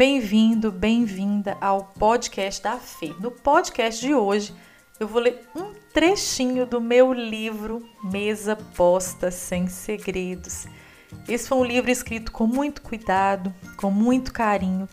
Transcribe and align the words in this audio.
Bem-vindo, 0.00 0.72
bem-vinda 0.72 1.58
ao 1.60 1.84
podcast 1.84 2.62
da 2.62 2.78
Fê. 2.78 3.12
No 3.20 3.30
podcast 3.30 4.00
de 4.00 4.14
hoje, 4.14 4.54
eu 4.98 5.06
vou 5.06 5.20
ler 5.20 5.46
um 5.54 5.74
trechinho 5.92 6.64
do 6.64 6.80
meu 6.80 7.12
livro 7.12 7.86
Mesa 8.02 8.56
Posta 8.56 9.30
Sem 9.30 9.68
Segredos. 9.68 10.66
Esse 11.28 11.46
foi 11.46 11.58
um 11.58 11.64
livro 11.64 11.90
escrito 11.90 12.32
com 12.32 12.46
muito 12.46 12.80
cuidado, 12.80 13.54
com 13.76 13.90
muito 13.90 14.32
carinho, 14.32 14.88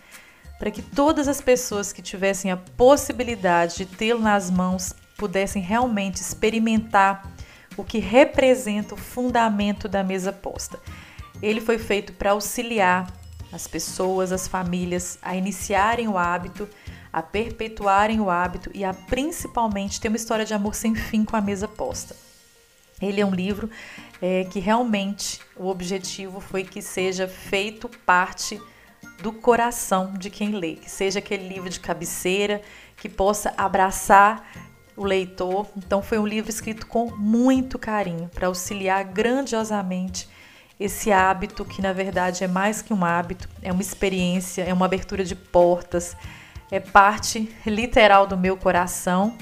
para 0.59 0.69
que 0.69 0.81
todas 0.81 1.29
as 1.29 1.39
pessoas 1.39 1.93
que 1.93 2.01
tivessem 2.01 2.51
a 2.51 2.57
possibilidade 2.57 3.77
de 3.77 3.85
tê-lo 3.85 4.19
nas 4.19 4.51
mãos 4.51 4.93
pudessem 5.17 5.61
realmente 5.61 6.17
experimentar 6.17 7.31
o 7.77 7.83
que 7.85 7.99
representa 7.99 8.93
o 8.93 8.97
fundamento 8.97 9.87
da 9.87 10.03
mesa 10.03 10.33
posta. 10.33 10.77
Ele 11.41 11.61
foi 11.61 11.77
feito 11.77 12.11
para 12.11 12.31
auxiliar 12.31 13.07
as 13.57 13.67
pessoas, 13.67 14.31
as 14.31 14.47
famílias 14.47 15.17
a 15.19 15.35
iniciarem 15.35 16.07
o 16.07 16.15
hábito, 16.15 16.69
a 17.11 17.23
perpetuarem 17.23 18.19
o 18.19 18.29
hábito 18.29 18.69
e 18.71 18.85
a 18.85 18.93
principalmente 18.93 19.99
ter 19.99 20.09
uma 20.09 20.15
história 20.15 20.45
de 20.45 20.53
amor 20.53 20.75
sem 20.75 20.93
fim 20.93 21.25
com 21.25 21.35
a 21.35 21.41
mesa 21.41 21.67
posta. 21.67 22.15
Ele 23.01 23.19
é 23.19 23.25
um 23.25 23.33
livro 23.33 23.67
é, 24.21 24.43
que 24.43 24.59
realmente 24.59 25.41
o 25.55 25.67
objetivo 25.67 26.39
foi 26.39 26.63
que 26.63 26.83
seja 26.83 27.27
feito 27.27 27.89
parte 28.05 28.61
do 29.23 29.33
coração 29.33 30.13
de 30.13 30.29
quem 30.29 30.51
lê, 30.51 30.75
que 30.75 30.89
seja 30.89 31.17
aquele 31.17 31.47
livro 31.47 31.69
de 31.69 31.79
cabeceira 31.79 32.61
que 32.95 33.09
possa 33.09 33.53
abraçar 33.57 34.47
o 34.95 35.03
leitor. 35.03 35.67
Então, 35.75 36.03
foi 36.03 36.19
um 36.19 36.27
livro 36.27 36.51
escrito 36.51 36.85
com 36.85 37.09
muito 37.15 37.79
carinho 37.79 38.29
para 38.33 38.47
auxiliar 38.47 39.03
grandiosamente 39.03 40.29
esse 40.79 41.11
hábito, 41.11 41.65
que 41.65 41.81
na 41.81 41.91
verdade 41.91 42.43
é 42.43 42.47
mais 42.47 42.81
que 42.81 42.93
um 42.93 43.03
hábito, 43.03 43.49
é 43.61 43.71
uma 43.71 43.81
experiência, 43.81 44.63
é 44.63 44.73
uma 44.73 44.85
abertura 44.85 45.23
de 45.23 45.35
portas, 45.35 46.15
é 46.69 46.79
parte 46.79 47.53
literal 47.65 48.27
do 48.27 48.37
meu 48.37 48.55
coração. 48.55 49.35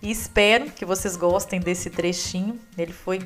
E 0.00 0.10
espero 0.10 0.70
que 0.70 0.84
vocês 0.84 1.16
gostem 1.16 1.58
desse 1.58 1.90
trechinho. 1.90 2.58
Ele 2.76 2.92
foi 2.92 3.20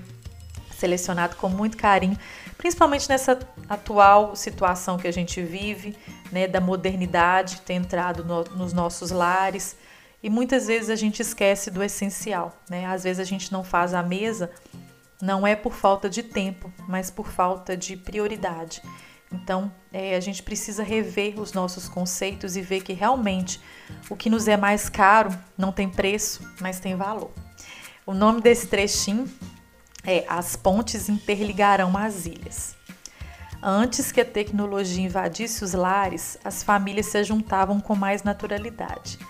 selecionado 0.70 1.36
com 1.36 1.48
muito 1.48 1.76
carinho, 1.76 2.18
principalmente 2.56 3.08
nessa 3.08 3.38
atual 3.68 4.34
situação 4.34 4.96
que 4.96 5.06
a 5.06 5.12
gente 5.12 5.40
vive, 5.42 5.96
né, 6.32 6.48
da 6.48 6.60
modernidade 6.60 7.60
ter 7.60 7.74
entrado 7.74 8.24
no, 8.24 8.42
nos 8.56 8.72
nossos 8.72 9.10
lares. 9.10 9.76
E 10.22 10.30
muitas 10.30 10.66
vezes 10.66 10.88
a 10.88 10.96
gente 10.96 11.20
esquece 11.20 11.70
do 11.70 11.82
essencial, 11.82 12.56
né? 12.70 12.86
Às 12.86 13.02
vezes 13.02 13.20
a 13.20 13.24
gente 13.24 13.52
não 13.52 13.62
faz 13.64 13.92
a 13.92 14.02
mesa 14.02 14.50
não 15.22 15.46
é 15.46 15.54
por 15.54 15.72
falta 15.72 16.10
de 16.10 16.20
tempo, 16.20 16.72
mas 16.88 17.08
por 17.08 17.28
falta 17.28 17.76
de 17.76 17.96
prioridade. 17.96 18.82
Então, 19.30 19.72
é, 19.92 20.16
a 20.16 20.20
gente 20.20 20.42
precisa 20.42 20.82
rever 20.82 21.38
os 21.38 21.52
nossos 21.52 21.88
conceitos 21.88 22.56
e 22.56 22.60
ver 22.60 22.82
que 22.82 22.92
realmente 22.92 23.60
o 24.10 24.16
que 24.16 24.28
nos 24.28 24.48
é 24.48 24.56
mais 24.56 24.88
caro 24.88 25.30
não 25.56 25.70
tem 25.70 25.88
preço, 25.88 26.42
mas 26.60 26.80
tem 26.80 26.96
valor. 26.96 27.30
O 28.04 28.12
nome 28.12 28.40
desse 28.40 28.66
trechinho 28.66 29.30
é 30.02 30.24
As 30.28 30.56
Pontes 30.56 31.08
Interligarão 31.08 31.96
as 31.96 32.26
Ilhas. 32.26 32.74
Antes 33.62 34.10
que 34.10 34.20
a 34.20 34.24
tecnologia 34.24 35.04
invadisse 35.04 35.62
os 35.62 35.72
lares, 35.72 36.36
as 36.44 36.64
famílias 36.64 37.06
se 37.06 37.22
juntavam 37.22 37.80
com 37.80 37.94
mais 37.94 38.24
naturalidade. 38.24 39.20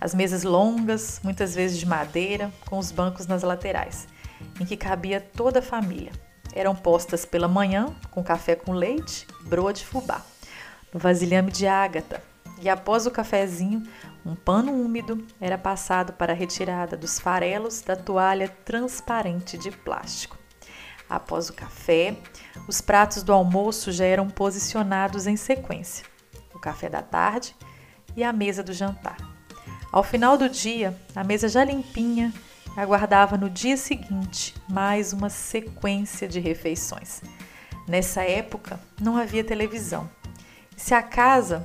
As 0.00 0.14
mesas 0.14 0.44
longas, 0.44 1.20
muitas 1.22 1.54
vezes 1.54 1.78
de 1.78 1.84
madeira, 1.84 2.50
com 2.64 2.78
os 2.78 2.90
bancos 2.90 3.26
nas 3.26 3.42
laterais 3.42 4.08
em 4.60 4.64
que 4.64 4.76
cabia 4.76 5.20
toda 5.20 5.58
a 5.58 5.62
família. 5.62 6.12
Eram 6.54 6.74
postas 6.74 7.24
pela 7.24 7.48
manhã 7.48 7.94
com 8.10 8.22
café 8.22 8.54
com 8.54 8.72
leite, 8.72 9.26
broa 9.42 9.72
de 9.72 9.84
fubá, 9.84 10.22
no 10.92 11.00
vasilhame 11.00 11.50
de 11.50 11.66
ágata, 11.66 12.22
e 12.60 12.68
após 12.68 13.06
o 13.06 13.10
cafezinho, 13.10 13.82
um 14.24 14.36
pano 14.36 14.72
úmido 14.72 15.26
era 15.40 15.58
passado 15.58 16.12
para 16.12 16.32
a 16.32 16.36
retirada 16.36 16.96
dos 16.96 17.18
farelos 17.18 17.80
da 17.80 17.96
toalha 17.96 18.48
transparente 18.64 19.58
de 19.58 19.70
plástico. 19.72 20.38
Após 21.10 21.50
o 21.50 21.52
café, 21.52 22.16
os 22.68 22.80
pratos 22.80 23.24
do 23.24 23.32
almoço 23.32 23.90
já 23.90 24.04
eram 24.04 24.30
posicionados 24.30 25.26
em 25.26 25.36
sequência: 25.36 26.06
o 26.54 26.58
café 26.58 26.88
da 26.88 27.02
tarde 27.02 27.56
e 28.16 28.22
a 28.22 28.32
mesa 28.32 28.62
do 28.62 28.72
jantar. 28.72 29.16
Ao 29.90 30.04
final 30.04 30.38
do 30.38 30.48
dia, 30.48 30.96
a 31.14 31.24
mesa 31.24 31.48
já 31.48 31.64
limpinha, 31.64 32.32
aguardava 32.76 33.36
no 33.36 33.50
dia 33.50 33.76
seguinte 33.76 34.54
mais 34.68 35.12
uma 35.12 35.28
sequência 35.28 36.26
de 36.26 36.40
refeições. 36.40 37.20
Nessa 37.86 38.22
época 38.22 38.80
não 39.00 39.16
havia 39.16 39.44
televisão. 39.44 40.08
Se 40.76 40.94
a 40.94 41.02
casa 41.02 41.64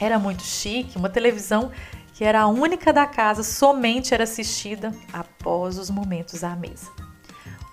era 0.00 0.18
muito 0.18 0.42
chique, 0.42 0.96
uma 0.96 1.10
televisão 1.10 1.70
que 2.14 2.24
era 2.24 2.42
a 2.42 2.46
única 2.46 2.92
da 2.92 3.06
casa 3.06 3.42
somente 3.42 4.14
era 4.14 4.24
assistida 4.24 4.94
após 5.12 5.78
os 5.78 5.90
momentos 5.90 6.44
à 6.44 6.54
mesa. 6.54 6.90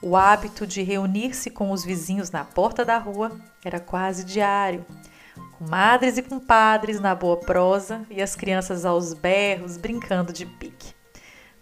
O 0.02 0.16
hábito 0.16 0.66
de 0.66 0.82
reunir-se 0.84 1.50
com 1.50 1.72
os 1.72 1.84
vizinhos 1.84 2.32
na 2.32 2.46
porta 2.46 2.86
da 2.86 2.98
rua 2.98 3.40
era 3.64 3.80
quase 3.80 4.24
diário, 4.24 4.86
com 5.58 5.68
madres 5.68 6.18
e 6.18 6.22
compadres 6.22 7.00
na 7.00 7.14
boa 7.14 7.38
prosa 7.38 8.06
e 8.10 8.22
as 8.22 8.36
crianças 8.36 8.86
aos 8.86 9.14
berros 9.14 9.76
brincando 9.76 10.32
de 10.32 10.46
pique. 10.46 10.97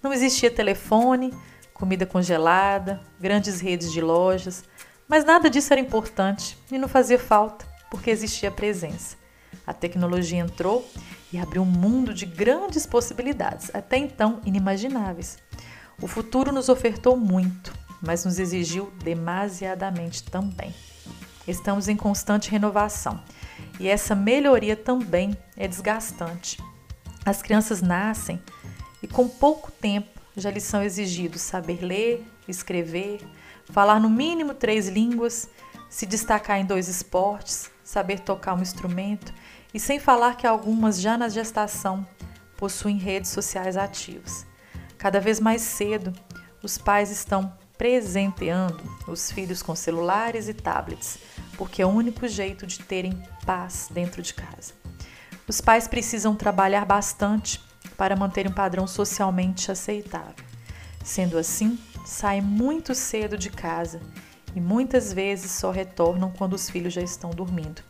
Não 0.05 0.13
existia 0.13 0.51
telefone, 0.51 1.33
comida 1.73 2.05
congelada, 2.05 3.01
grandes 3.19 3.59
redes 3.59 3.91
de 3.91 4.01
lojas, 4.01 4.63
mas 5.07 5.25
nada 5.25 5.49
disso 5.49 5.73
era 5.73 5.81
importante 5.81 6.55
e 6.71 6.77
não 6.77 6.87
fazia 6.87 7.17
falta, 7.17 7.65
porque 7.89 8.11
existia 8.11 8.49
a 8.49 8.51
presença. 8.51 9.17
A 9.65 9.73
tecnologia 9.73 10.37
entrou 10.37 10.87
e 11.33 11.39
abriu 11.39 11.63
um 11.63 11.65
mundo 11.65 12.13
de 12.13 12.23
grandes 12.23 12.85
possibilidades, 12.85 13.71
até 13.73 13.97
então 13.97 14.41
inimagináveis. 14.45 15.39
O 15.99 16.05
futuro 16.05 16.51
nos 16.51 16.69
ofertou 16.69 17.17
muito, 17.17 17.73
mas 17.99 18.25
nos 18.25 18.37
exigiu 18.37 18.93
demasiadamente 19.03 20.21
também. 20.21 20.71
Estamos 21.47 21.87
em 21.87 21.95
constante 21.95 22.51
renovação 22.51 23.23
e 23.79 23.87
essa 23.87 24.13
melhoria 24.13 24.75
também 24.75 25.35
é 25.57 25.67
desgastante. 25.67 26.59
As 27.25 27.41
crianças 27.41 27.81
nascem 27.81 28.39
e 29.05 29.07
com 29.07 29.29
pouco 29.29 29.71
tempo 29.71 30.19
já 30.35 30.49
lhes 30.49 30.63
são 30.63 30.81
exigidos 30.81 31.39
saber 31.39 31.79
ler, 31.83 32.25
escrever, 32.47 33.21
falar 33.65 33.99
no 33.99 34.09
mínimo 34.09 34.55
três 34.55 34.87
línguas, 34.87 35.47
se 35.87 36.07
destacar 36.07 36.59
em 36.59 36.65
dois 36.65 36.87
esportes, 36.87 37.69
saber 37.83 38.21
tocar 38.21 38.55
um 38.55 38.63
instrumento 38.63 39.31
e 39.71 39.79
sem 39.79 39.99
falar 39.99 40.35
que 40.37 40.47
algumas 40.47 40.99
já 40.99 41.19
na 41.19 41.29
gestação 41.29 42.03
possuem 42.57 42.97
redes 42.97 43.29
sociais 43.29 43.77
ativas. 43.77 44.43
Cada 44.97 45.19
vez 45.19 45.39
mais 45.39 45.61
cedo, 45.61 46.11
os 46.63 46.75
pais 46.79 47.11
estão 47.11 47.53
presenteando 47.77 48.81
os 49.07 49.31
filhos 49.31 49.61
com 49.61 49.75
celulares 49.75 50.49
e 50.49 50.53
tablets, 50.55 51.19
porque 51.55 51.79
é 51.79 51.85
o 51.85 51.89
único 51.89 52.27
jeito 52.27 52.65
de 52.65 52.79
terem 52.79 53.21
paz 53.45 53.87
dentro 53.91 54.23
de 54.23 54.33
casa. 54.33 54.73
Os 55.47 55.61
pais 55.61 55.87
precisam 55.87 56.35
trabalhar 56.35 56.85
bastante 56.85 57.61
para 57.97 58.15
manter 58.15 58.47
um 58.47 58.51
padrão 58.51 58.87
socialmente 58.87 59.71
aceitável. 59.71 60.45
Sendo 61.03 61.37
assim, 61.37 61.79
saem 62.05 62.41
muito 62.41 62.93
cedo 62.95 63.37
de 63.37 63.49
casa 63.49 64.01
e 64.55 64.61
muitas 64.61 65.13
vezes 65.13 65.51
só 65.51 65.71
retornam 65.71 66.31
quando 66.31 66.53
os 66.53 66.69
filhos 66.69 66.93
já 66.93 67.01
estão 67.01 67.29
dormindo. 67.29 67.81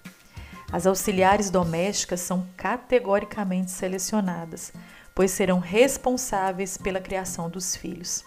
As 0.71 0.85
auxiliares 0.85 1.49
domésticas 1.49 2.19
são 2.19 2.47
categoricamente 2.57 3.71
selecionadas, 3.71 4.73
pois 5.13 5.31
serão 5.31 5.59
responsáveis 5.59 6.77
pela 6.77 6.99
criação 6.99 7.49
dos 7.49 7.75
filhos. 7.75 8.23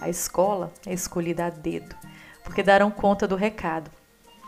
A 0.00 0.08
escola 0.08 0.72
é 0.84 0.92
escolhida 0.92 1.46
a 1.46 1.50
dedo, 1.50 1.96
porque 2.44 2.62
darão 2.62 2.90
conta 2.90 3.26
do 3.26 3.36
recado. 3.36 3.90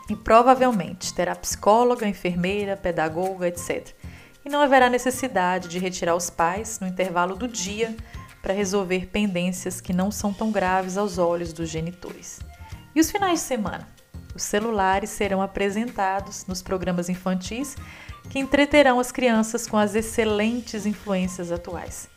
E 0.09 0.15
provavelmente 0.15 1.13
terá 1.13 1.35
psicóloga, 1.35 2.07
enfermeira, 2.07 2.75
pedagoga, 2.75 3.47
etc 3.47 3.95
e 4.43 4.49
não 4.49 4.61
haverá 4.61 4.89
necessidade 4.89 5.67
de 5.67 5.79
retirar 5.79 6.15
os 6.15 6.29
pais 6.29 6.79
no 6.79 6.87
intervalo 6.87 7.35
do 7.35 7.47
dia 7.47 7.95
para 8.41 8.53
resolver 8.53 9.07
pendências 9.07 9.79
que 9.79 9.93
não 9.93 10.11
são 10.11 10.33
tão 10.33 10.51
graves 10.51 10.97
aos 10.97 11.17
olhos 11.17 11.53
dos 11.53 11.69
genitores. 11.69 12.39
E 12.93 12.99
os 12.99 13.11
finais 13.11 13.39
de 13.39 13.45
semana? 13.45 13.87
Os 14.35 14.43
celulares 14.43 15.09
serão 15.09 15.41
apresentados 15.41 16.45
nos 16.45 16.61
programas 16.61 17.09
infantis 17.09 17.75
que 18.29 18.39
entreterão 18.39 18.99
as 18.99 19.11
crianças 19.11 19.67
com 19.67 19.77
as 19.77 19.93
excelentes 19.93 20.85
influências 20.85 21.51
atuais. 21.51 22.09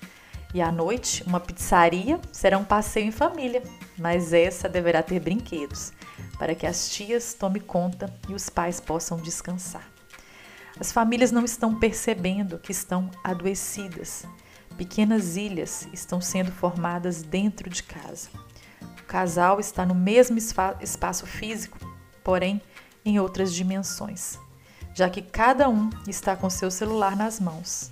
E 0.55 0.62
à 0.62 0.70
noite, 0.70 1.25
uma 1.27 1.41
pizzaria 1.41 2.20
será 2.31 2.56
um 2.56 2.65
passeio 2.65 3.06
em 3.06 3.11
família, 3.11 3.62
mas 3.99 4.32
essa 4.32 4.69
deverá 4.69 5.03
ter 5.03 5.19
brinquedos, 5.19 5.93
para 6.38 6.55
que 6.55 6.67
as 6.67 6.88
tias 6.91 7.35
tomem 7.35 7.61
conta 7.61 8.12
e 8.29 8.35
os 8.35 8.49
pais 8.49 8.79
possam 8.79 9.19
descansar. 9.19 9.94
As 10.79 10.91
famílias 10.91 11.31
não 11.31 11.44
estão 11.44 11.75
percebendo 11.75 12.59
que 12.59 12.73
estão 12.73 13.11
adoecidas. 13.23 14.25
Pequenas 14.76 15.37
ilhas 15.37 15.87
estão 15.93 16.21
sendo 16.21 16.50
formadas 16.50 17.23
dentro 17.23 17.71
de 17.71 17.82
casa. 17.82 18.29
O 19.00 19.03
casal 19.06 19.61
está 19.61 19.87
no 19.87 19.94
mesmo 19.94 20.37
espaço 20.37 21.26
físico, 21.26 21.79
porém 22.25 22.61
em 23.05 23.21
outras 23.21 23.55
dimensões. 23.55 24.38
já 24.94 25.11
que 25.11 25.21
cada 25.21 25.69
um 25.69 25.91
está 26.06 26.37
com 26.37 26.49
seu 26.49 26.71
celular 26.71 27.17
nas 27.17 27.41
mãos. 27.41 27.91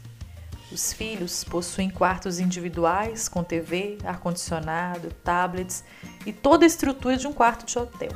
Os 0.70 0.92
filhos 0.92 1.44
possuem 1.44 1.90
quartos 1.90 2.38
individuais 2.38 3.28
com 3.28 3.42
TV, 3.42 3.98
ar-condicionado, 4.04 5.12
tablets 5.22 5.84
e 6.24 6.32
toda 6.32 6.64
a 6.64 6.66
estrutura 6.66 7.16
de 7.16 7.26
um 7.26 7.32
quarto 7.32 7.66
de 7.66 7.78
hotel. 7.78 8.12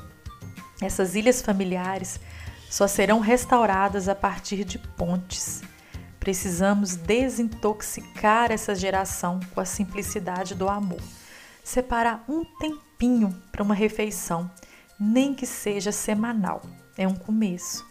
Essas 0.80 1.14
ilhas 1.14 1.42
familiares 1.42 2.20
só 2.68 2.86
serão 2.86 3.20
restauradas 3.20 4.08
a 4.08 4.14
partir 4.14 4.64
de 4.64 4.78
pontes. 4.78 5.62
Precisamos 6.18 6.96
desintoxicar 6.96 8.50
essa 8.50 8.74
geração 8.74 9.38
com 9.54 9.60
a 9.60 9.64
simplicidade 9.64 10.54
do 10.54 10.68
amor. 10.68 11.00
Separar 11.62 12.24
um 12.28 12.44
tempinho 12.44 13.34
para 13.52 13.62
uma 13.62 13.74
refeição, 13.74 14.50
nem 14.98 15.34
que 15.34 15.46
seja 15.46 15.92
semanal, 15.92 16.62
é 16.96 17.06
um 17.06 17.14
começo. 17.14 17.86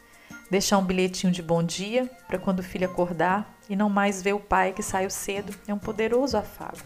Deixar 0.49 0.77
um 0.77 0.85
bilhetinho 0.85 1.31
de 1.31 1.41
bom 1.41 1.63
dia 1.63 2.09
para 2.27 2.37
quando 2.37 2.59
o 2.59 2.63
filho 2.63 2.85
acordar 2.85 3.55
e 3.69 3.75
não 3.75 3.89
mais 3.89 4.21
ver 4.21 4.33
o 4.33 4.39
pai 4.39 4.73
que 4.73 4.83
saiu 4.83 5.09
cedo 5.09 5.53
é 5.67 5.73
um 5.73 5.79
poderoso 5.79 6.37
afago. 6.37 6.77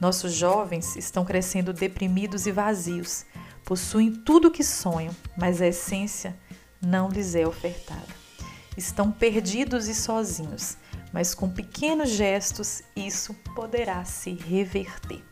Nossos 0.00 0.32
jovens 0.32 0.96
estão 0.96 1.24
crescendo 1.24 1.72
deprimidos 1.72 2.46
e 2.46 2.52
vazios, 2.52 3.24
possuem 3.64 4.12
tudo 4.12 4.48
o 4.48 4.50
que 4.50 4.64
sonham, 4.64 5.14
mas 5.36 5.62
a 5.62 5.68
essência 5.68 6.36
não 6.82 7.08
lhes 7.08 7.34
é 7.34 7.46
ofertada. 7.46 8.22
Estão 8.76 9.12
perdidos 9.12 9.88
e 9.88 9.94
sozinhos, 9.94 10.76
mas 11.12 11.34
com 11.34 11.48
pequenos 11.48 12.10
gestos 12.10 12.82
isso 12.96 13.34
poderá 13.54 14.04
se 14.04 14.32
reverter. 14.32 15.22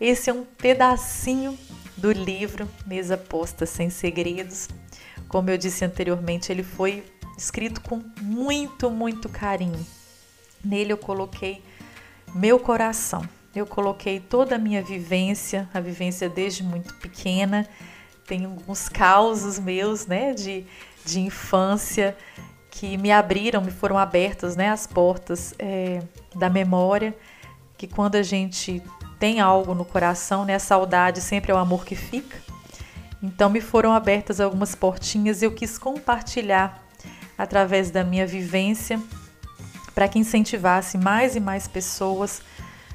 Esse 0.00 0.30
é 0.30 0.32
um 0.32 0.44
pedacinho 0.44 1.58
do 1.96 2.12
livro 2.12 2.68
Mesa 2.86 3.16
Posta 3.16 3.66
Sem 3.66 3.90
Segredos, 3.90 4.68
como 5.28 5.50
eu 5.50 5.58
disse 5.58 5.84
anteriormente, 5.84 6.50
ele 6.50 6.62
foi 6.62 7.04
escrito 7.36 7.82
com 7.82 8.02
muito, 8.20 8.90
muito 8.90 9.28
carinho. 9.28 9.86
Nele 10.64 10.92
eu 10.92 10.98
coloquei 10.98 11.62
meu 12.34 12.58
coração, 12.58 13.28
eu 13.54 13.66
coloquei 13.66 14.20
toda 14.20 14.56
a 14.56 14.58
minha 14.58 14.82
vivência, 14.82 15.68
a 15.72 15.80
vivência 15.80 16.30
desde 16.30 16.62
muito 16.62 16.94
pequena. 16.94 17.68
Tem 18.28 18.44
alguns 18.44 18.88
causos 18.88 19.58
meus, 19.58 20.06
né, 20.06 20.34
de, 20.34 20.64
de 21.04 21.18
infância 21.18 22.16
que 22.70 22.96
me 22.96 23.10
abriram, 23.10 23.60
me 23.60 23.72
foram 23.72 23.98
abertas, 23.98 24.54
né, 24.54 24.68
as 24.68 24.86
portas 24.86 25.54
é, 25.58 26.02
da 26.36 26.48
memória. 26.48 27.16
Que 27.76 27.86
quando 27.86 28.16
a 28.16 28.22
gente 28.22 28.82
tem 29.18 29.40
algo 29.40 29.74
no 29.74 29.84
coração, 29.84 30.44
né, 30.44 30.54
a 30.54 30.60
saudade 30.60 31.20
sempre 31.20 31.50
é 31.50 31.54
o 31.54 31.58
amor 31.58 31.84
que 31.84 31.96
fica. 31.96 32.36
Então 33.22 33.50
me 33.50 33.60
foram 33.60 33.92
abertas 33.92 34.40
algumas 34.40 34.74
portinhas 34.74 35.42
e 35.42 35.46
eu 35.46 35.52
quis 35.52 35.78
compartilhar 35.78 36.84
através 37.36 37.90
da 37.90 38.04
minha 38.04 38.26
vivência 38.26 39.00
para 39.94 40.06
que 40.06 40.18
incentivasse 40.18 40.96
mais 40.96 41.34
e 41.34 41.40
mais 41.40 41.66
pessoas 41.66 42.40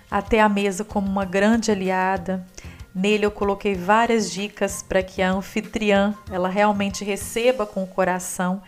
a 0.10 0.22
ter 0.22 0.40
a 0.40 0.48
mesa 0.48 0.86
como 0.86 1.10
uma 1.10 1.26
grande 1.26 1.72
aliada. 1.72 2.46
Nele 2.94 3.26
eu 3.26 3.32
coloquei 3.32 3.74
várias 3.74 4.32
dicas 4.32 4.84
para 4.84 5.02
que 5.02 5.22
a 5.22 5.32
anfitriã 5.32 6.14
ela 6.32 6.48
realmente 6.48 7.04
receba 7.04 7.66
com 7.66 7.84
o 7.84 7.88
coração 7.88 8.62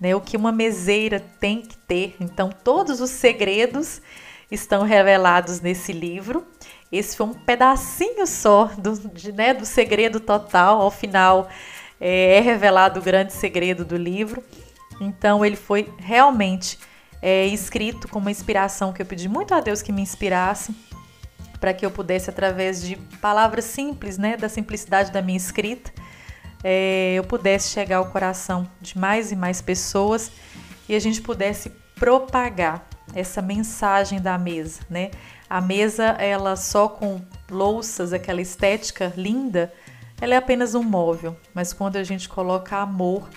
né, 0.00 0.14
o 0.14 0.20
que 0.20 0.36
uma 0.36 0.50
meseira 0.50 1.24
tem 1.38 1.62
que 1.62 1.76
ter. 1.76 2.16
Então 2.20 2.50
todos 2.50 3.00
os 3.00 3.10
segredos 3.10 4.00
estão 4.50 4.82
revelados 4.82 5.60
nesse 5.60 5.92
livro. 5.92 6.44
Esse 6.90 7.16
foi 7.16 7.26
um 7.26 7.34
pedacinho 7.34 8.26
só 8.26 8.64
do, 8.78 8.96
de, 9.10 9.30
né, 9.32 9.54
do 9.54 9.64
segredo 9.64 10.18
total. 10.18 10.80
Ao 10.80 10.90
final 10.90 11.48
é, 12.00 12.36
é, 12.36 12.40
revelado 12.40 12.98
o 13.00 13.02
grande 13.02 13.32
segredo 13.32 13.84
do 13.84 13.96
livro. 13.96 14.42
Então 15.00 15.44
ele 15.44 15.56
foi 15.56 15.92
realmente 15.98 16.78
é, 17.22 17.46
escrito 17.46 18.08
com 18.08 18.18
uma 18.18 18.30
inspiração 18.30 18.92
que 18.92 19.02
eu 19.02 19.06
pedi 19.06 19.28
muito 19.28 19.54
a 19.54 19.60
Deus 19.60 19.82
que 19.82 19.92
me 19.92 20.02
inspirasse 20.02 20.74
para 21.60 21.74
que 21.74 21.84
eu 21.84 21.90
pudesse 21.90 22.30
através 22.30 22.82
de 22.82 22.96
palavras 23.20 23.64
simples, 23.64 24.18
né, 24.18 24.36
da 24.36 24.48
simplicidade 24.48 25.10
da 25.10 25.20
minha 25.20 25.36
escrita, 25.36 25.90
é, 26.62 27.14
eu 27.14 27.24
pudesse 27.24 27.70
chegar 27.70 27.98
ao 27.98 28.10
coração 28.10 28.68
de 28.80 28.98
mais 28.98 29.30
e 29.30 29.36
mais 29.36 29.62
pessoas 29.62 30.30
e 30.88 30.94
a 30.94 30.98
gente 30.98 31.20
pudesse 31.20 31.70
propagar 31.94 32.88
essa 33.14 33.40
mensagem 33.40 34.20
da 34.20 34.36
mesa, 34.36 34.80
né? 34.88 35.10
A 35.48 35.60
mesa, 35.60 36.04
ela 36.18 36.56
só 36.56 36.88
com 36.88 37.20
louças, 37.50 38.12
aquela 38.12 38.40
estética 38.40 39.12
linda, 39.16 39.72
ela 40.20 40.34
é 40.34 40.36
apenas 40.36 40.74
um 40.74 40.82
móvel, 40.82 41.36
mas 41.54 41.72
quando 41.72 41.96
a 41.96 42.04
gente 42.04 42.28
coloca 42.28 42.76
amor 42.76 43.28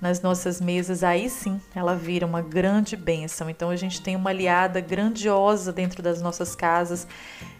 nas 0.00 0.20
nossas 0.20 0.60
mesas, 0.60 1.02
aí 1.02 1.28
sim 1.30 1.60
ela 1.74 1.94
vira 1.94 2.26
uma 2.26 2.42
grande 2.42 2.96
bênção. 2.96 3.48
Então 3.48 3.70
a 3.70 3.76
gente 3.76 4.00
tem 4.00 4.16
uma 4.16 4.30
aliada 4.30 4.80
grandiosa 4.80 5.72
dentro 5.72 6.02
das 6.02 6.20
nossas 6.20 6.54
casas 6.54 7.06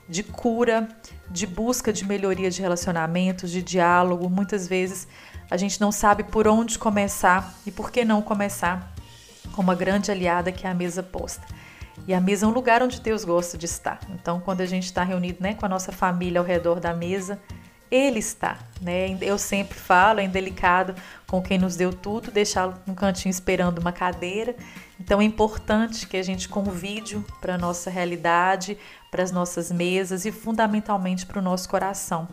de 0.09 0.23
cura, 0.23 0.89
de 1.31 1.47
busca 1.47 1.93
de 1.93 2.05
melhoria 2.05 2.51
de 2.51 2.61
relacionamentos, 2.61 3.51
de 3.51 3.63
diálogo. 3.63 4.29
Muitas 4.29 4.69
vezes 4.69 5.09
a 5.51 5.57
gente 5.57 5.81
não 5.81 5.91
sabe 5.91 6.25
por 6.25 6.47
onde 6.47 6.79
começar 6.79 7.55
e 7.67 7.71
por 7.71 7.91
que 7.91 8.05
não 8.05 8.21
começar 8.21 8.93
com 9.53 9.63
uma 9.63 9.75
grande 9.75 10.11
aliada 10.11 10.53
que 10.53 10.67
é 10.67 10.71
a 10.71 10.75
mesa 10.75 11.03
posta. 11.03 11.47
E 12.07 12.13
a 12.13 12.21
mesa 12.21 12.45
é 12.45 12.49
um 12.49 12.53
lugar 12.53 12.83
onde 12.83 13.01
Deus 13.01 13.25
gosta 13.25 13.57
de 13.57 13.65
estar. 13.65 13.99
Então, 14.11 14.39
quando 14.41 14.61
a 14.61 14.67
gente 14.67 14.85
está 14.85 15.03
reunido 15.03 15.39
né, 15.41 15.55
com 15.55 15.65
a 15.65 15.69
nossa 15.69 15.91
família 15.91 16.41
ao 16.41 16.45
redor 16.45 16.79
da 16.79 16.93
mesa, 16.93 17.41
Ele 17.91 18.19
está. 18.19 18.59
Né? 18.81 19.17
Eu 19.21 19.39
sempre 19.39 19.79
falo, 19.79 20.21
é 20.21 20.25
indelicado 20.25 20.95
com 21.29 21.43
quem 21.43 21.59
nos 21.59 21.77
deu 21.77 21.93
tudo, 21.93 22.31
deixá-lo 22.31 22.75
num 22.87 22.95
cantinho 22.95 23.31
esperando 23.31 23.79
uma 23.79 23.93
cadeira. 23.93 24.55
Então, 25.01 25.21
é 25.21 25.25
importante 25.25 26.07
que 26.07 26.17
a 26.17 26.23
gente 26.23 26.49
convide 26.49 27.19
para 27.41 27.55
a 27.55 27.59
nossa 27.59 27.91
realidade, 27.91 28.79
para 29.11 29.23
as 29.23 29.33
nossas 29.33 29.71
mesas 29.71 30.25
e, 30.25 30.33
fundamentalmente, 30.33 31.27
para 31.27 31.39
o 31.39 31.43
nosso 31.43 31.69
coração. 31.69 32.29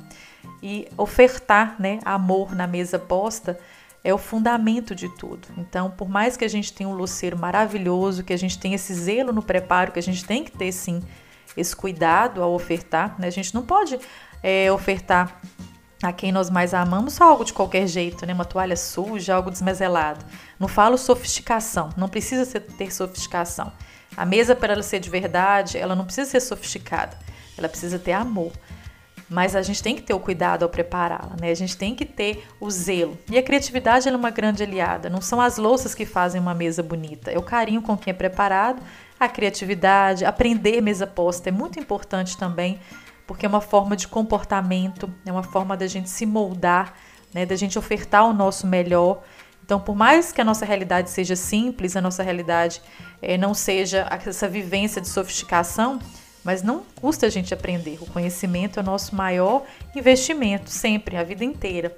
E 0.62 0.88
ofertar 0.98 1.76
né, 1.80 2.00
amor 2.06 2.56
na 2.56 2.68
mesa 2.68 3.00
posta 3.00 3.60
é 4.04 4.14
o 4.14 4.18
fundamento 4.18 4.94
de 4.94 5.10
tudo. 5.18 5.48
Então, 5.58 5.90
por 5.90 6.10
mais 6.10 6.36
que 6.36 6.44
a 6.44 6.50
gente 6.50 6.74
tenha 6.74 6.90
um 6.90 6.94
luceiro 6.94 7.38
maravilhoso, 7.38 8.24
que 8.24 8.34
a 8.34 8.38
gente 8.38 8.60
tenha 8.60 8.76
esse 8.76 8.94
zelo 8.94 9.32
no 9.32 9.42
preparo, 9.42 9.92
que 9.92 10.00
a 10.00 10.04
gente 10.04 10.26
tem 10.26 10.44
que 10.44 10.52
ter 10.52 10.72
sim 10.72 11.02
esse 11.56 11.76
cuidado 11.76 12.44
ao 12.44 12.54
ofertar, 12.54 13.16
né? 13.20 13.28
A 13.28 13.32
gente 13.32 13.54
não 13.54 13.64
pode 13.66 13.98
é, 14.42 14.72
ofertar 14.72 15.40
a 16.04 16.12
quem 16.12 16.32
nós 16.32 16.50
mais 16.50 16.74
amamos 16.74 17.14
só 17.14 17.24
algo 17.26 17.46
de 17.46 17.54
qualquer 17.54 17.88
jeito, 17.88 18.26
né? 18.26 18.34
Uma 18.34 18.46
toalha 18.46 18.76
suja, 18.76 19.36
algo 19.36 19.50
desmeselado. 19.50 20.26
Não 20.60 20.68
falo 20.68 20.98
sofisticação, 20.98 21.90
não 21.96 22.10
precisa 22.10 22.60
ter 22.60 22.94
sofisticação. 22.94 23.72
A 24.16 24.26
mesa, 24.26 24.56
para 24.56 24.74
ela 24.74 24.84
ser 24.84 25.00
de 25.00 25.10
verdade, 25.10 25.78
ela 25.78 25.96
não 25.96 26.06
precisa 26.06 26.30
ser 26.30 26.40
sofisticada, 26.40 27.18
ela 27.58 27.70
precisa 27.70 27.98
ter 27.98 28.12
amor. 28.12 28.52
Mas 29.30 29.56
a 29.56 29.62
gente 29.62 29.82
tem 29.82 29.96
que 29.96 30.02
ter 30.02 30.14
o 30.14 30.20
cuidado 30.20 30.64
ao 30.64 30.70
prepará-la, 30.70 31.36
né? 31.40 31.50
A 31.50 31.56
gente 31.56 31.76
tem 31.76 31.96
que 31.96 32.06
ter 32.06 32.46
o 32.60 32.70
zelo. 32.70 33.18
E 33.32 33.38
a 33.38 33.42
criatividade 33.42 34.08
é 34.08 34.16
uma 34.16 34.30
grande 34.30 34.62
aliada. 34.62 35.10
Não 35.10 35.22
são 35.22 35.42
as 35.42 35.58
louças 35.58 35.96
que 35.96 36.06
fazem 36.06 36.40
uma 36.40 36.54
mesa 36.54 36.84
bonita, 36.84 37.32
é 37.32 37.38
o 37.38 37.42
carinho 37.42 37.82
com 37.82 37.98
quem 37.98 38.12
é 38.12 38.14
preparado, 38.14 38.84
a 39.20 39.30
criatividade, 39.30 40.26
aprender 40.26 40.82
mesa 40.82 41.08
posta 41.08 41.50
é 41.50 41.52
muito 41.52 41.80
importante 41.80 42.38
também, 42.38 42.80
porque 43.34 43.48
é 43.48 43.50
uma 43.50 43.62
forma 43.62 43.96
de 43.96 44.08
comportamento, 44.08 45.12
é 45.26 45.32
uma 45.32 45.42
forma 45.42 45.76
da 45.76 45.88
gente 45.88 46.08
se 46.08 46.24
moldar, 46.24 46.94
né? 47.34 47.48
Da 47.48 47.56
gente 47.56 47.80
ofertar 47.80 48.30
o 48.30 48.32
nosso 48.32 48.68
melhor. 48.68 49.24
Então, 49.66 49.80
por 49.80 49.96
mais 49.96 50.32
que 50.32 50.40
a 50.40 50.44
nossa 50.44 50.64
realidade 50.66 51.10
seja 51.10 51.36
simples, 51.36 51.96
a 51.96 52.02
nossa 52.02 52.22
realidade 52.22 52.80
é, 53.20 53.36
não 53.36 53.56
seja 53.56 54.08
essa 54.24 54.48
vivência 54.48 55.02
de 55.02 55.08
sofisticação, 55.08 55.98
mas 56.44 56.62
não 56.62 56.84
custa 57.02 57.26
a 57.26 57.30
gente 57.30 57.56
aprender. 57.56 57.98
O 58.02 58.06
conhecimento 58.06 58.80
é 58.80 58.84
o 58.84 58.86
nosso 58.86 59.16
maior 59.16 59.64
investimento, 59.96 60.70
sempre, 60.70 61.18
a 61.18 61.24
vida 61.24 61.44
inteira. 61.44 61.98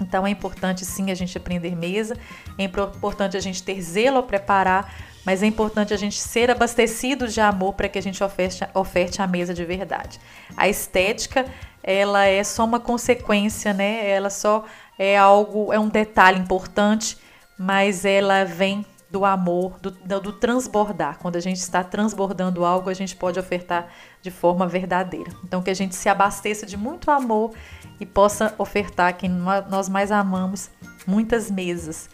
Então 0.00 0.24
é 0.24 0.30
importante 0.30 0.84
sim 0.84 1.10
a 1.10 1.14
gente 1.16 1.36
aprender 1.36 1.74
mesa, 1.74 2.16
é 2.56 2.62
importante 2.62 3.36
a 3.36 3.40
gente 3.40 3.64
ter 3.64 3.82
zelo 3.82 4.18
ao 4.18 4.22
preparar, 4.22 4.94
mas 5.24 5.42
é 5.42 5.46
importante 5.46 5.94
a 5.94 5.96
gente 5.96 6.18
ser 6.18 6.50
abastecido 6.50 7.28
de 7.28 7.40
amor 7.40 7.74
para 7.74 7.88
que 7.88 7.98
a 7.98 8.02
gente 8.02 8.22
oferte, 8.22 8.66
oferte 8.74 9.22
a 9.22 9.26
mesa 9.26 9.54
de 9.54 9.64
verdade. 9.64 10.20
A 10.56 10.68
estética, 10.68 11.46
ela 11.82 12.26
é 12.26 12.42
só 12.42 12.64
uma 12.64 12.80
consequência, 12.80 13.72
né? 13.72 14.08
Ela 14.08 14.30
só 14.30 14.64
é 14.98 15.16
algo, 15.16 15.72
é 15.72 15.78
um 15.78 15.88
detalhe 15.88 16.38
importante, 16.38 17.16
mas 17.58 18.04
ela 18.04 18.44
vem 18.44 18.84
do 19.12 19.26
amor, 19.26 19.78
do, 19.78 19.90
do, 19.90 20.32
transbordar. 20.32 21.18
Quando 21.18 21.36
a 21.36 21.40
gente 21.40 21.58
está 21.58 21.84
transbordando 21.84 22.64
algo, 22.64 22.88
a 22.88 22.94
gente 22.94 23.14
pode 23.14 23.38
ofertar 23.38 23.88
de 24.22 24.30
forma 24.30 24.66
verdadeira. 24.66 25.30
Então, 25.44 25.62
que 25.62 25.68
a 25.68 25.74
gente 25.74 25.94
se 25.94 26.08
abasteça 26.08 26.64
de 26.64 26.78
muito 26.78 27.10
amor 27.10 27.52
e 28.00 28.06
possa 28.06 28.54
ofertar 28.56 29.14
quem 29.16 29.28
nós 29.28 29.86
mais 29.88 30.10
amamos 30.10 30.70
muitas 31.06 31.50
mesas. 31.50 32.08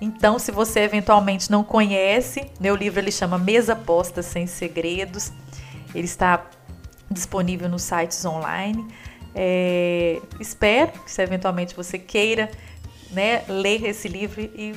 Então, 0.00 0.38
se 0.38 0.50
você 0.50 0.80
eventualmente 0.80 1.50
não 1.50 1.62
conhece, 1.64 2.50
meu 2.60 2.74
livro 2.74 3.00
ele 3.00 3.12
chama 3.12 3.38
Mesa 3.38 3.74
Posta 3.74 4.22
Sem 4.22 4.46
Segredos. 4.46 5.32
Ele 5.94 6.04
está 6.04 6.46
disponível 7.10 7.68
nos 7.68 7.82
sites 7.82 8.24
online. 8.24 8.86
É, 9.34 10.20
espero 10.38 10.92
que 10.92 11.10
se 11.10 11.22
eventualmente 11.22 11.74
você 11.74 11.98
queira 11.98 12.50
né, 13.10 13.44
ler 13.48 13.84
esse 13.84 14.08
livro 14.08 14.40
e 14.40 14.74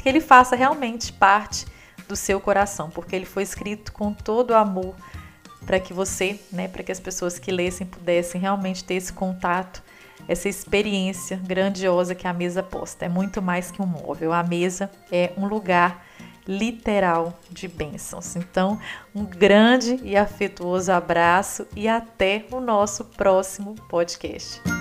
que 0.00 0.08
ele 0.08 0.20
faça 0.20 0.54
realmente 0.54 1.12
parte 1.12 1.66
do 2.06 2.14
seu 2.14 2.40
coração, 2.40 2.90
porque 2.90 3.16
ele 3.16 3.26
foi 3.26 3.42
escrito 3.42 3.92
com 3.92 4.12
todo 4.12 4.54
amor 4.54 4.94
para 5.64 5.80
que 5.80 5.92
você, 5.92 6.38
né, 6.52 6.68
para 6.68 6.84
que 6.84 6.92
as 6.92 7.00
pessoas 7.00 7.38
que 7.38 7.50
lessem 7.50 7.84
pudessem 7.84 8.40
realmente 8.40 8.84
ter 8.84 8.94
esse 8.94 9.12
contato, 9.12 9.82
essa 10.28 10.48
experiência 10.48 11.40
grandiosa 11.44 12.14
que 12.14 12.26
a 12.26 12.32
mesa 12.32 12.62
posta. 12.62 13.04
É 13.04 13.08
muito 13.08 13.40
mais 13.40 13.70
que 13.70 13.80
um 13.80 13.86
móvel. 13.86 14.32
A 14.32 14.42
mesa 14.42 14.90
é 15.10 15.32
um 15.36 15.46
lugar 15.46 16.04
literal 16.46 17.38
de 17.50 17.66
bênçãos. 17.66 18.36
Então, 18.36 18.78
um 19.14 19.24
grande 19.24 19.98
e 20.02 20.16
afetuoso 20.16 20.92
abraço 20.92 21.66
e 21.74 21.88
até 21.88 22.46
o 22.50 22.60
nosso 22.60 23.04
próximo 23.04 23.74
podcast. 23.88 24.75